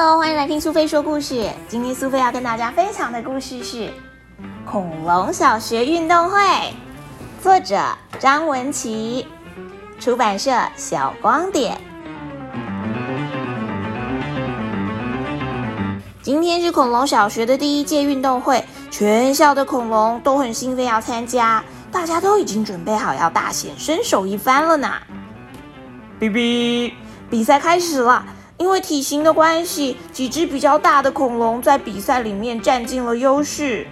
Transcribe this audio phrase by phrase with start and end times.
[0.00, 1.50] Hello，欢迎来听苏菲说故事。
[1.66, 3.78] 今天苏菲要跟大家分享的故事是
[4.64, 6.38] 《恐龙小学运动会》，
[7.42, 7.82] 作者
[8.20, 9.26] 张文琪，
[9.98, 11.80] 出版社小光点。
[16.22, 24.92] 今天是恐龙小学的第一届运动会，全校的恐龙都很兴奋要参加，大家都已经准备好要大显身手一番了呢。
[26.20, 26.92] 哔哔，
[27.28, 28.24] 比赛开始了。
[28.58, 33.86] 因为体型的关系，几只比较大的恐龙在比赛里面占尽了优势。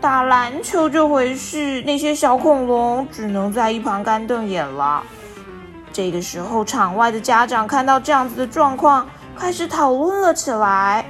[0.00, 5.02] 打篮球这回事，那些小恐龙只能在一旁干瞪眼了。
[5.92, 11.04] 这个时候，场外的家长看到这样子的状况，开始讨论了起来。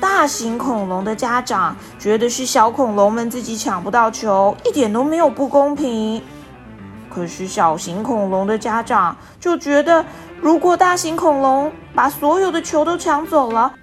[0.00, 6.22] 大型恐龙的家长觉得是小恐龙们自己抢不到球，一点都没有不公平。
[7.10, 10.04] 可是小型恐龙的家长就觉得，
[10.40, 13.74] 如果大型恐龙把所有的球都抢走了，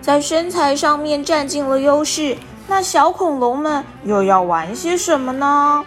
[0.00, 5.84] 在身材上面占尽了优势，那小恐龙们又要玩些什么呢？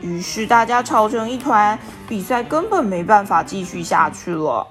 [0.00, 4.66] 于是大家吵成一团，比赛根本没办法继续下去了。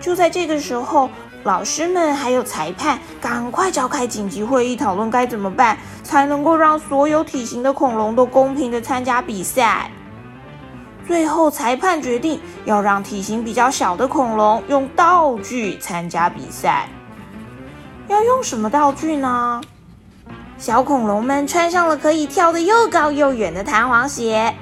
[0.00, 1.08] 就在这个时候，
[1.44, 9.90] 老师们还有裁判赶快召开紧急会议，讨论该怎么办才能够让所有体型的恐龙都公平的参加比赛。
[11.06, 16.88] 最后，裁判决定要让体型比较小的恐龙用道具参加比赛。
[18.08, 19.60] 要用什么道具呢？
[20.56, 24.54] 小恐龙们穿上了可以跳得又高又远的弹簧鞋，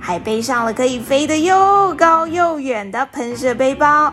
[0.00, 4.12] 还背上了可以飞得又高又远的喷射背包。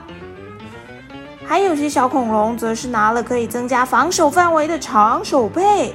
[1.47, 5.93] 还有些小恐龙则是拿了可以增加防守范围的长手背。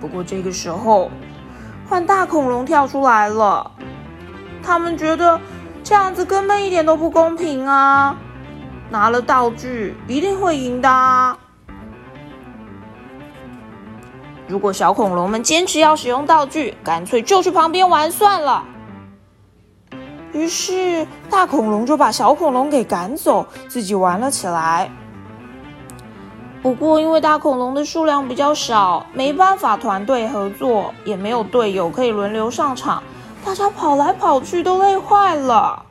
[0.00, 1.10] 不过这个时候，
[1.88, 3.70] 换大恐龙跳出来了。
[4.62, 5.40] 他们觉得
[5.84, 8.16] 这样子根本一点都不公平啊！
[8.88, 11.36] 拿了道具一定会赢的啊。
[14.48, 18.64] 如果小恐龙们坚持要使用道具，干脆就去旁边玩算了。
[20.32, 24.90] 于是大恐龙就把小恐龙给赶走，自己玩了起来。
[26.66, 33.00] 不过因为大恐龙的数量比较少，没办法团队合作，也没有队友可以轮流上场。
[33.44, 35.86] 大家跑来跑去都累坏了，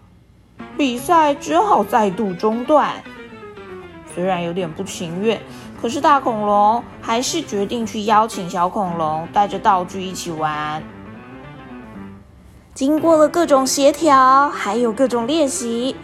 [0.76, 2.90] 比赛只好再度中断。
[4.14, 5.42] 虽然有点不情愿，
[5.82, 10.84] 可是大恐龙还是决定去邀请小恐龙带着道具一起玩。
[12.74, 15.96] 经过了各种协调，还有各种练习，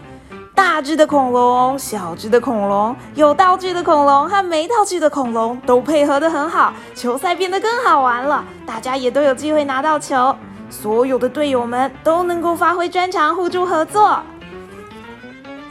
[0.63, 8.45] 大只的恐龙、小只的恐龙、有道具的恐龙和没道具的恐龙都配合得很好，球赛变得更好玩了。
[8.63, 10.35] 大家也都有机会拿到球。
[10.69, 14.19] 所有的队友们都能够发挥专长，互助合作。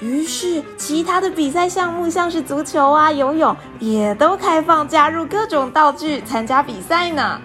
[0.00, 7.41] 于是，其他的比赛项目，像是足球啊、游泳，也都开放加入各种道具参加比赛呢。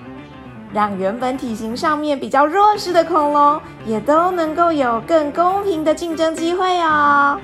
[0.75, 7.39] 让原本体型上面比较弱势的恐龙，也都能够有更公平的竞争机会哦。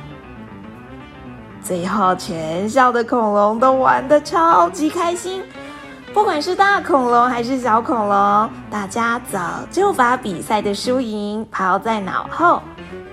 [1.63, 5.41] 最后，全校的恐龙都玩得超级开心。
[6.13, 9.39] 不管是大恐龙还是小恐龙，大家早
[9.71, 12.61] 就把比赛的输赢抛在脑后。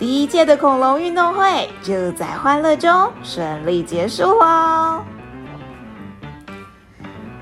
[0.01, 5.01] 第一届的恐龙运动会就在欢乐中顺利结束喽。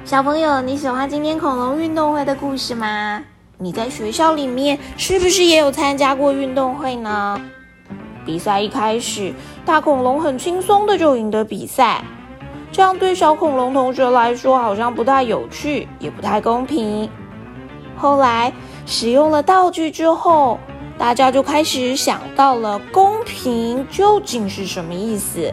[0.06, 3.20] 小朋友，你喜欢今天恐龙运动会的故事吗？
[3.58, 7.40] 你在学校里面是不是也有参加过运动会呢？
[8.24, 9.34] 比赛一开始，
[9.64, 12.04] 大恐龙很轻松的就赢得比赛。
[12.70, 17.10] 这样对小恐龙同学来说好像不太有趣，也不太公平。
[17.96, 18.52] 后来
[18.86, 20.60] 使用了道具之后，
[20.96, 25.52] 大家就开始想到了公平究竟是什么意思？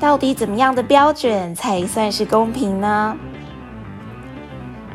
[0.00, 3.16] 到底怎么样的标准才算是公平呢？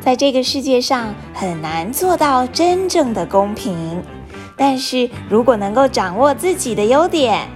[0.00, 4.02] 在这个世界上很难做到真正的公平，
[4.56, 7.48] 但是如果能够掌握自己的优点。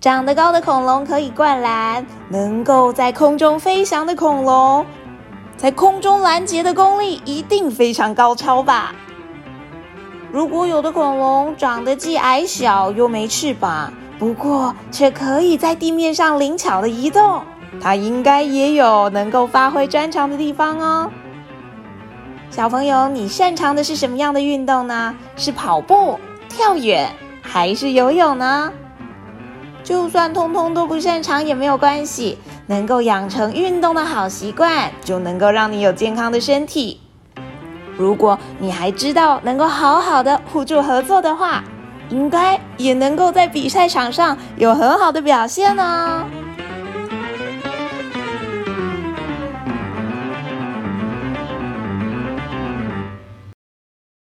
[0.00, 4.84] 长得高的恐龙可以灌篮，能够在空中飞翔的恐龙，
[5.56, 8.94] 在空中拦截的功力一定非常高超吧？
[10.30, 13.92] 如果有的恐龙长得既矮小又没翅膀，
[14.24, 17.42] 不过却可以在地面上灵巧的移动，
[17.78, 21.10] 它应该也有能够发挥专长的地方哦。
[22.48, 25.14] 小朋友，你擅长的是什么样的运动呢？
[25.36, 26.18] 是跑步、
[26.48, 28.72] 跳远，还是游泳呢？
[29.82, 36.98] 就算通通都不擅长也没有关系，能够养成运动的好习惯，就能够让你有健康的身体。
[37.98, 41.62] 如果你还知道能够好好的互助合作的话，
[42.14, 46.43] 应该也能够在比赛场上有很好的表现呢。